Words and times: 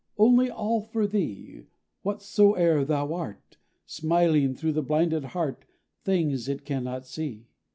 Only, 0.17 0.49
all, 0.49 0.81
for 0.81 1.05
thee 1.05 1.67
Whatsoe'er 2.03 2.83
thou 2.83 3.13
art, 3.13 3.57
Smiling 3.85 4.55
through 4.55 4.71
the 4.73 4.81
blinded 4.81 5.25
heart, 5.25 5.63
things 6.03 6.49
it 6.49 6.65
cannot 6.65 7.05
see. 7.05 7.45